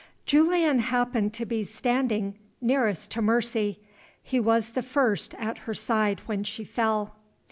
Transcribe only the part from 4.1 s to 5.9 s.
He was the first at her